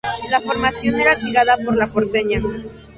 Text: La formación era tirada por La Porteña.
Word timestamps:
La 0.31 0.41
formación 0.41 0.99
era 0.99 1.15
tirada 1.15 1.57
por 1.57 1.77
La 1.77 1.85
Porteña. 1.85 2.41